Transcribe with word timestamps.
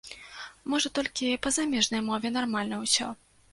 Можа, 0.73 0.91
толькі 0.95 1.29
па 1.45 1.53
замежнай 1.59 2.01
мове 2.09 2.35
нармальна 2.41 2.83
ўсё. 2.83 3.15